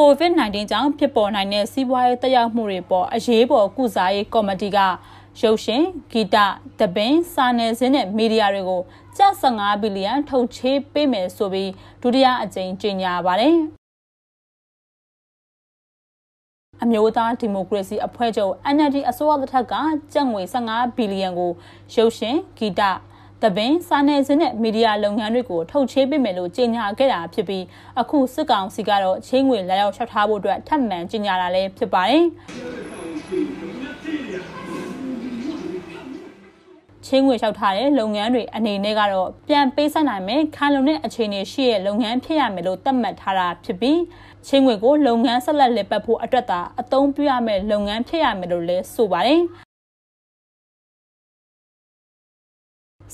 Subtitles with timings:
[0.00, 4.78] COVID-19 ကြောင့်ဖြစ်ပေါ်နိုင်တဲ့စီးပွားရေးတက်ရောက်မှုတွေပေါ်အရေးပေါ်ကုစားရေးကော်မတီက
[5.40, 5.82] ရုပ်ရှင်
[6.12, 6.36] ဂီတ
[6.80, 8.82] တပင်းစာနယ်ဇင်းနဲ့မီဒီယာတွေကို
[9.16, 11.70] ကျပ်15ဘီလီယံထုတ်ချေးပေးမယ်ဆိုပြီး
[12.02, 13.56] ဒုတိယအကြိမ်ကြေညာပါတယ်
[16.82, 19.74] အမျိုးသားဒီမိုကရေစီအဖွဲ့ချုပ် NLD အစိုးရလက်ထက်က
[20.12, 21.52] ကျပ်ငွေ15ဘီလီယံကို
[21.94, 22.80] ရုပ်ရှင်ဂီတ
[23.44, 27.64] တပင်းစာနယ်ဇင်းနဲ့မီဒီယာလုပ်ငန်းတွေကိုထုတ်ချေးပေးမယ်လို့ကြေညာခဲ့တာဖြစ်ပြီး
[28.00, 32.24] အခုစစ်ကောင်စီကတော့ချင်းငွေလာရောက်လျှောက်ထားဖို့အတွက်ထပ်မံကြေညာတာလည်းဖြစ်ပါတယ်
[37.06, 44.00] ချင်းငွေလျှောက်ထားတဲ့လုပ်ငန်းတွေအနေနဲ့ကတော့ပြန်ပေးဆိုင်နိုင်မယ်ခံလုံတဲ့အခြေအနေရှိတဲ့လုပ်ငန်းဖြစ်ရမယ်လို့သတ်မှတ်ထားတာဖြစ်ပြီး
[44.46, 49.40] ချင်းငွေကိုလုပ်ငန်းဆက်လက်လည်ပတ်ဖို့အတွက်သာအသုံးပြုရမယ့်လုပ်ငန်းဖြစ်ရမယ်လို့လည်းဆိုပါတယ်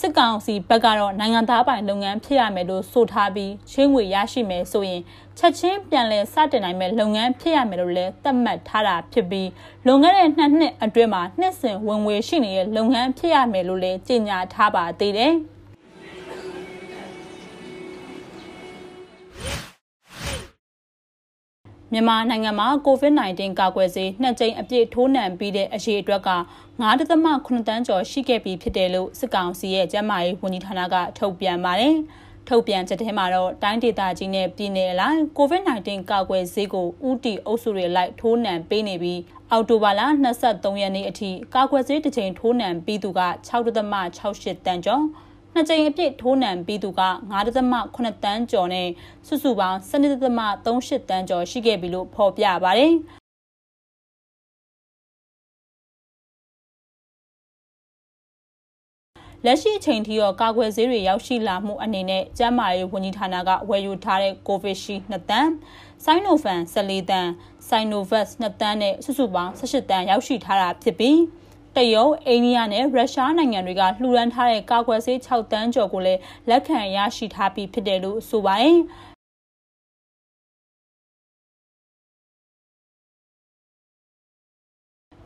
[0.01, 5.03] စစ်ကောင်စီဘက်ကတော့နိုင်ငံသားပိုင်လုပ်ငန်းဖြစ်ရမယ်လို့ဆိုထားပြီးချင်းငွေရရှိမယ်ဆိုရင်
[5.39, 9.49] ချက်ချင်းပြန်လည်စတင်နိုင်မဲ့လုပ်ငန်းဖြစ်ရမယ်လို့လည်းသတ်မှတ်ထားတာဖြစ်ပြီး
[9.87, 15.35] လွန်ခဲ့တဲ့နှစ်နှစ်အတွင်းမှာနှစ်စဉ်ဝင်ငွေရှိနေတဲ့လုပ်ငန်းဖြစ်ရမယ်လို့လည်းကြေညာထားပါသေးတယ်။
[21.93, 26.31] မြန်မာနိုင်ငံမှာ COVID-19 ကာကွယ်ဆေးနှစ်ကြိမ်အပြည့်ထိုးနှံပြီးတဲ့အရေးအတွက်က
[26.81, 31.95] 9.8တန်းကျော်ရှိခဲ့ပြီးဖြစ်တယ်လို့စစ်ကောင်စီရဲ့ကျန်းမာရေးဝန်ကြီးဌာနကထုတ်ပြန်ပါတယ်။
[32.49, 40.01] ထုတ်ပြန်ချက်ထဲမှာတော့တိုင်းဒေသကြီးနဲ့ပြည်နယ်အလိုက် COVID-19 ကာကွယ်ဆေးကိုဥတီအုပ်စုတွေလိုက်ထိုးနှံပေးနေပြီးအောက်တိုဘာလ
[40.41, 43.21] 23ရက်နေ့အထိကာကွယ်ဆေးတစ်ကြိမ်ထိုးနှံပြီးသူက
[43.89, 45.05] 6.68တန်းကျော်
[45.55, 47.03] နှစ်ကြိမ်အပြည့်ထိုးနှံပြီးသူက
[47.61, 48.89] 9.8တန်းကျော်နဲ့
[49.27, 52.95] စုစုပေါင်း12.38တန်းကျော်ရှိခဲ့ပြီလို့ဖော်ပြပါတယ်။
[59.47, 65.51] လက်ရှိအချိန်ထိတော့ကာကွယ်ဆေးတွေရောက်ရှိလာမှုအနေနဲ့ကျန်းမာရေးဝန်ကြီးဌာနကဝယ်ယူထားတဲ့ Covishield 2တန်း
[66.05, 67.29] Sinovac 14တန်း
[67.69, 71.17] Sinovac 2တန်းနဲ့စုစုပေါင်း18တန်းရောက်ရှိထားတာဖြစ်ပြီး
[71.77, 78.79] တရုတ်အိန္ဒိယနဲ့ရုရှားနိုင်ငံတွေကလှူဒန်းထားတဲ့ကာကွယ်ဆေး6တန်းကျော်ကိုလည်းလက်ခံရရှိထားပြီးဖြစ်တယ်လို့ဆိုပါတယ်။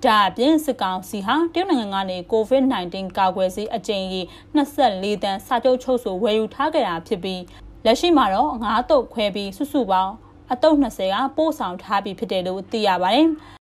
[0.05, 4.25] ဒါအပြင်စစ်ကောင်စီဟာတရုတ်နိုင်ငံကနေ COVID-19 ကာကွယ်ဆေးအကြိမ်ကြီး
[4.57, 7.43] 24တန်းစာချုပ်ချုပ်ဆိုဝယ်ယူထားကြတာဖြစ်ပြီး
[7.85, 10.13] လက်ရှိမှာတော့ငါးတုပ်ခွဲပြီးစုစုပေါင်း
[10.53, 13.29] အတုပ်20ကပို့ဆောင်ထားပြီးဖြစ်တယ်လို့သိရပါတယ်။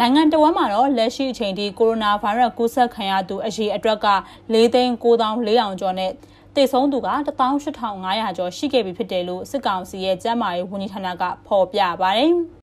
[0.00, 4.08] နိုင်ငံတော်ဝန်မှာတော့လက်ရှိအချိန်ထိကိုရိုနာဗိုင်းရပ်စ်ကူးစက်ခံရသူအရေအတွက်က
[4.54, 6.10] ၄သိန်း9400ကျော်နဲ့
[6.56, 12.32] တေဆုံးသူက18500ကျော်ရှိခဲ့ပြီဖြစ်တယ်လို့စစ်ကောင်စီရဲ့ကျန်းမာရေးဝန်ကြီးဌာနကဖော်ပြပါတယ်။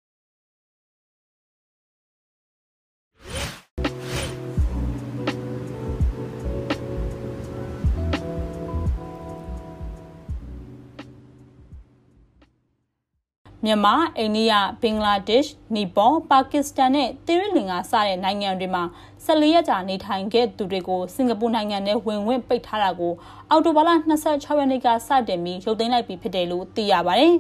[13.66, 18.84] မြန်မာအိန္ဒိယဘင်္ဂလားဒေ့ရှ်နီပေါပါကစ္စတန်နဲ့သီရိလင်္ကာစတဲ့နိုင်ငံတွေမှာ
[19.26, 23.14] 14ရက်ကြာနေထိုင်ခဲ့သူတွေကိုစင်ကာပူနိုင်ငံနဲ့ဝင်ဝင်ပိတ်ထားတာကို
[23.50, 23.90] အော်တိုဘာလ
[24.26, 27.34] 26ရက်နေ့ကစတင်ပြီးရုပ်သိမ်းလိုက်ပြီးဖြစ်တယ်လို့သိရပါတယ်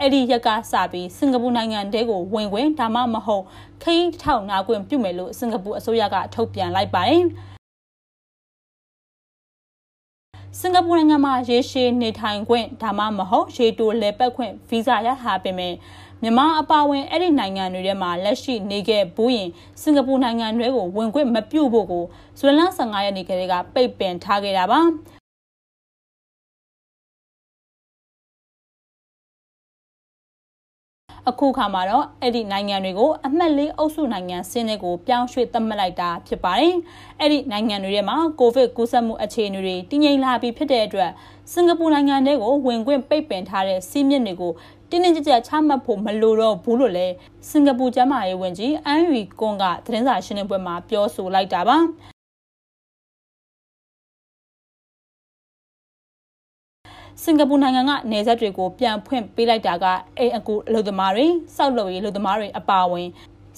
[0.00, 3.44] အဲ့ဒီရက်ကစပြီးစင်ကာပူနိုင်ငံတဲကိုဝင်ဝင်ဒါမှမဟုတ်
[3.82, 7.24] ခရီးထောက်နာခွင့်ပြုမယ်လို့စင်ကာပူအစိုးရကထုတ်ပြန်လိုက်ပါတယ်။
[10.60, 15.74] စင်ကာပူနိုင်ငံမှာရေရှည်နေထိုင်ခွင့်ဒါမှမဟုတ်ရေတိုလည်ပတ်ခွင့်ဗီဇာရထားပေမဲ့
[16.22, 19.48] မြန်မာအပါအဝင်အဲ့ဒီနိုင်ငံတွေထဲမှာလက်ရှိနေခဲ့ဘူးရင်
[19.82, 22.04] စင်ကာပူနိုင်ငံတွေကိုဝင်ခွင့်မပြုဖို့ကို
[22.38, 24.80] ဇွန်လ15ရက်နေ့ကလေးကပိတ်ပင်ထားခဲ့တာပါ
[31.28, 36.74] အခုခါမှာတော့အဲ့ဒီနိုင်ငံတွေကိုအမှတ်လေးအုပ်စုနိုင်ငံစင်းတွေကိုပြောင်းရွှေ့သတ်မှတ်လိုက်တာဖြစ်ပါတယ်။
[37.20, 41.10] အဲ့ဒီနိုင်ငံတွေထဲမှာကိုဗစ်ကူးစက်မှုအခြေအနေတွေတည်ငြိမ်လာပြီးဖြစ်တဲ့အတွက်
[41.52, 44.52] စင်ကာပူနိုင်ငံတွေကိုဝင်ခွင့်ပိတ်ပင်ထားတဲ့စီးမြစ်တွေကို
[44.90, 47.14] တင်းတင်းကြပ်ကြပ်ချမှတ်ဖို့မလိုတော့ဘူးလို့လည်း
[47.50, 51.78] စင်ကာပူကျန်းမာရေးဝန်ကြီးအန်ရီကွန်ကသတင်းစာရှင်းလင်းပွဲမှာပြောဆိုလိုက်တာပါ။
[57.22, 59.84] စင်ကာပူနိုင်ငံကနေဆက်တွေကိုပြန်ဖွင့်ပေးလိုက်တာက
[60.18, 61.26] အိမ်အကူအလုပ်သမားတွေ
[61.56, 63.08] စောက်လုပ်ရေးအလုပ်သမားတွေအပါအဝင်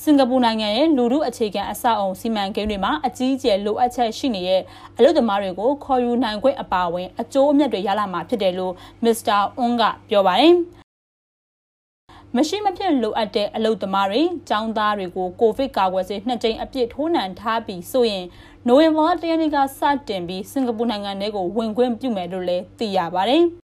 [0.02, 4.62] စင်ကာပူနိုင်ငံရဲ့လူထုအခြေခံအဆောက်အုံစီမံကိန်းတွေမှာအကြီးအကျယ်လိုအပ်ချက်ရှိနေတဲ့
[4.96, 8.74] အလုပ်သမားတွေကိုခေါ်ယူနိုင်ခွင့်အပါအဝင်အကျိုးအမြတ်တွေရလာမှာဖြစ်တယ်လို့
[9.04, 10.80] မစ္စတာအွန်းကပြောပါတယ်
[12.37, 18.25] မရှိမဖြစ်လိုအပ်တဲ့အလုပ်သမားတွေ၊ចောင်းသားတွေကိုကိုဗစ်ကာကွယ်ဆေးနှစ်ကြိမ်အပြည့်ထိုးနှံထားပြီးဆိုရင်
[18.69, 23.44] နိုဝင်ဘာလ၁ရက်နေ့ကစတင်ပြီးစင်ကာပူနိုင်ငံထဲကိုဝင်ခွင့်ပြုမယ်လို့လည်းသိရပါတယ်။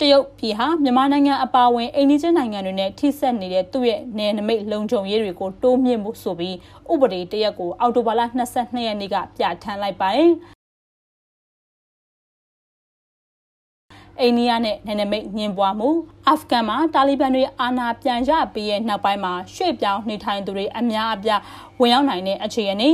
[0.00, 6.56] တရုတ်ပြည်ဟာမြန်မာနိုင်ငံအပါအဝင်အိန္ဒိယနိုင်ငံတွေနဲ့ထိစပ်နေတဲ့သူ့ရဲ့နယ်နိမိတ်လုံခြုံရေးတွေကိုတိုးမြှင့်မှုဆိုပြီး
[6.92, 8.20] ဥပဒေတရက်ကိုအောက်တိုဘာလ
[8.54, 10.30] 22ရက်နေ့ကပြဋ္ဌာန်းလိုက်ပါတယ်။
[14.20, 15.88] အိန္ဒိယနဲ့နယ်နိမိတ်ညင်ပွားမှု
[16.28, 21.40] အာဖဂန်မှာတာလီဘန်တွေအာဏာပြန်ရပြီးရဲ့နောက်ပိုင်းမှာရွှေ့ပြောင်းနေထိုင်သူတွေအများအပြား
[21.80, 22.90] ဝင်ရောက်နိုင်တဲ့အခြေအနေ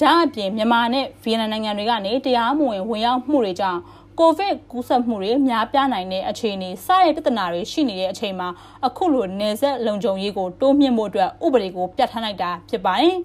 [0.00, 3.80] ဒါအပြင်မြန်မာနဲ့ဗီယက်နမ်နိုင်ငံတွေကနေတရားမဝင်ဝင်ရောက်မှုတွေကြောင့်
[4.20, 8.48] ကိုဗစ်ကူးစက်မှုတွေများပြားနိုင်တဲ့အခြေအနေစတဲ့ပြဿနာတွေရှိနေတဲ့အချိန်မှာ
[8.86, 13.16] အခုလိုနေဆက်လုံခြုံရေးကိုတိုးမြှင့်ဖို့အတွက်ဥပဒေကိုပြဋ္ဌာန်းလိုက်တာဖြစ်ပါတယ်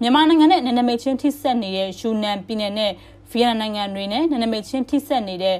[0.00, 2.92] မြန်မာနိုင်ငံနဲ့နယ်နိမိတ်ချင်းထိစပ်နေတဲ့ယူနန်ပြည်နယ်နဲ့
[3.30, 5.56] ဗီယက်နမ်နိုင်ငံတွေနဲ့နယ်နိမိတ်ချင်းထိစပ်နေတဲ့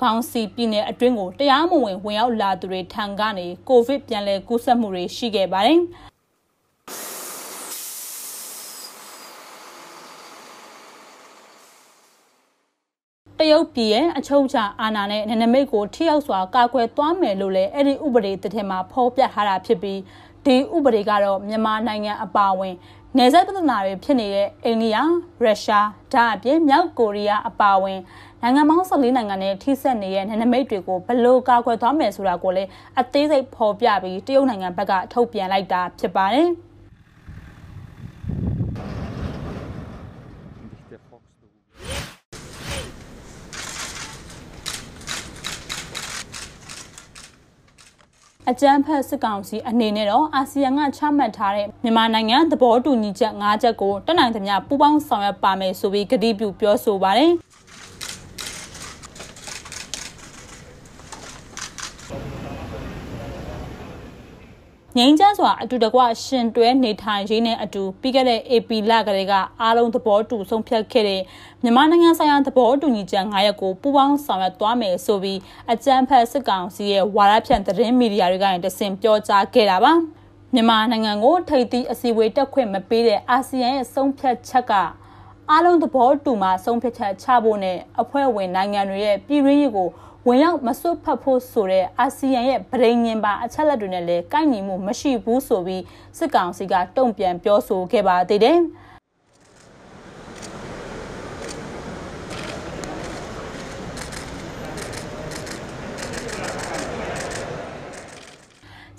[0.00, 5.80] ခေါင်းစီပြည်နယ်အတွင်းကိုတရားမဝင်ဝင်ရောက်လာသူတွေထံကနေကိုဗစ်ပြန်လည်ကူးစက်မှုတွေရှိခဲ့ပါတယ်။
[13.40, 20.00] တရုတ်ပြည်ရဲ့အချုပ်ချာအာဏာနဲ့နယ်နိမိတ်ကိုထိရောက်စွာကာကွယ်သွားမယ်လို့လည်းအဲ့ဒီဥပဒေတစ်ထက်မှာဖော်ပြထားတာဖြစ်ပြီး
[20.46, 22.74] ဒီဥပဒေကတော့မြန်မာနိုင်ငံအပါအဝင်
[23.16, 28.00] နယ်စပ်ပြဿနာတွေဖြစ်နေတဲ့အိန္ဒိယရုရှားဒါအပြင်မြောက်ကိုရီးယားအပါအဝင်
[28.42, 32.68] နိုင်ငံပေါင်း14နိုင်ငံနဲ့ထိစပ်နေတဲ့နယ်နိမိတ်တွေကိုဘယ်လိုကာကွယ်သွားမယ်ဆိုတာကိုလည်း
[33.00, 36.50] အသေးစိတ်ဖော်ပြပြီးတရုတ်နိုင်ငံဘက်ကထုတ်ပြန်လိုက်တာဖြစ်ပါတယ်။
[48.50, 57.30] အကြမ်းဖက်စစ်ကောင်စီအနေနဲ့တော့အာဆီယံကချမှတ်ထားတဲ့မြန်မာနိုင်ငံသဘောတူညီချက်၅ချက်ကိုတက်နိုင်သမျှပူးပေါင်းဆောင်ရွက်ပါမယ်ဆိုပြီးကတိပြုပြောဆိုပါတယ်။
[64.98, 71.20] ငိမ့်ချမ်းစွာအတူတကွရှင်တွဲနေထိုင်ရေးနဲ့အတူပြီးခဲ့တဲ့ AP လကလေးကအားလုံးသဘောတူဆုံးဖြတ်ခဲ့တဲ့
[71.62, 75.38] မြန်မာနိုင်ငံဆိုင်ရာသဘောတူညီချက်9ရက်ကိုပူးပေါင်းဆောင်ရွက်သွားမယ်ဆိုပြီး
[75.72, 79.92] အကြံဖတ်စစ်ကောင်စီရဲ့ဝါဒဖြန့်သတင်းမီဒီယာတွေကနေတစင်ပြောကြားခဲ့တာပါ
[80.54, 84.72] မြန်မာနိုင်ငံကိုထိပ်သီးအစည်းအဝေးတက်ခွင့်မပေးတဲ့အာဆီယံရဲ့ဆုံးဖြတ်ချက်က
[85.50, 89.88] အားလုံးသဘောတူမှဆုံးဖြတ်ချက်ချဖို့နဲ့အဖွဲ့ဝင်နိုင်ငံတွေရဲ့ပြည်ရင်းရေးကို
[90.28, 95.82] ဝင်ရောက်မစွတ်ဖတ်ဖို့ဆိုတဲ့အာဆီယံရဲ့ဗရိညင်ပါအချက်လက်တွေနဲ့လည်းကိုက်ညီမှုမရှိဘူးဆိုပြီး
[96.18, 98.58] စစ်ကောင်စီကတုံ့ပြန်ပြောဆိုခဲ့ပါသေးတယ်။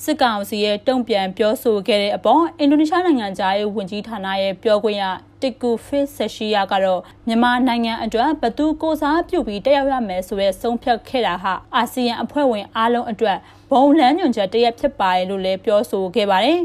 [0.07, 5.03] စစ်ကောင်စီရဲ့တုံ့ပြန်ပြောဆိုခဲ့တဲ့အပေါ်အင်ဒိုနီးရှားနိုင်ငံသားရဲ့ဝန်ကြီးဌာနရဲ့ပြောခွင့်ရ
[5.41, 13.37] တစ်ကူဖစ်ဆက်ရှိယာကတော့မြန်မာနိုင်ငံအတွက်ဘသူကိုစားပြုပြီးတက်ရောက်ရမယ်ဆိုရဲဆုံးဖြတ်ခဲ့တာဟာအာဆီယံအဖွဲ့ဝင်အားလုံးအတွက်
[13.71, 16.59] ဘုံလန်းညွန်ချက်တရက်ဖြစ်ပါတယ်လို့လည်းပြောဆိုခဲ့ပါတယ်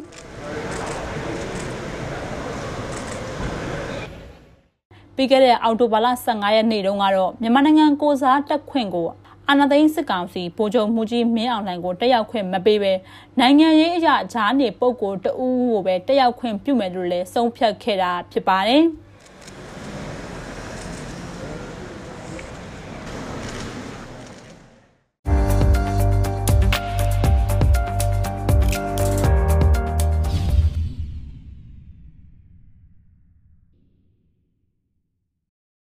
[5.17, 9.09] ပြီးခဲ့တဲ့အောက်တိုဘာလ15ရက်နေ့တုန်းကတော့မြန်မာနိုင်ငံကိုစားတက်ခွင့်ကို
[9.49, 12.93] အာဏာသိမ်းစစ်ကောင်စီဗိုလ်ချုပ်မှုကြီးမင်းအောင်လှိုင်ကိုတက်ရောက်ခွင့်မပေးဘဲ
[13.41, 18.83] နိုင်ငံရေးအရာဂျားနေပုံကိုတအူးကိုပဲတက်ရောက်ခွင့်ပြုမယ်လို့လည်းဆုံးဖြတ်ခဲ့တာဖြစ်ပါတယ်။